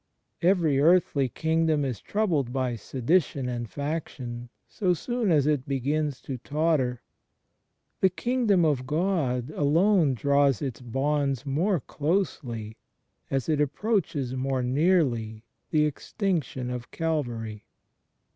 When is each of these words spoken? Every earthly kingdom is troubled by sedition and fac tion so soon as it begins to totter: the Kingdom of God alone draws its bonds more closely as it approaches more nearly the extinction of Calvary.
Every 0.41 0.79
earthly 0.79 1.29
kingdom 1.29 1.85
is 1.85 2.01
troubled 2.01 2.51
by 2.51 2.75
sedition 2.75 3.47
and 3.47 3.69
fac 3.69 4.09
tion 4.09 4.49
so 4.67 4.95
soon 4.95 5.29
as 5.29 5.45
it 5.45 5.67
begins 5.67 6.21
to 6.21 6.39
totter: 6.39 7.03
the 7.99 8.09
Kingdom 8.09 8.65
of 8.65 8.87
God 8.87 9.51
alone 9.51 10.15
draws 10.15 10.59
its 10.59 10.81
bonds 10.81 11.45
more 11.45 11.79
closely 11.79 12.77
as 13.29 13.47
it 13.47 13.61
approaches 13.61 14.33
more 14.33 14.63
nearly 14.63 15.43
the 15.69 15.85
extinction 15.85 16.71
of 16.71 16.89
Calvary. 16.89 17.67